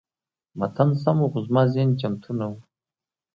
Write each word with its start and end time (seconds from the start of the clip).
متن 0.59 0.89
سم 1.01 1.17
و، 1.21 1.25
خو 1.31 1.39
زما 1.47 1.63
ذهن 1.73 1.89
چمتو 1.99 2.31
نه 2.39 2.45
و. 2.51 2.53